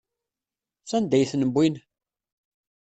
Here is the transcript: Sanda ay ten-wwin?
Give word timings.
Sanda 0.89 1.15
ay 1.17 1.25
ten-wwin? 1.31 1.75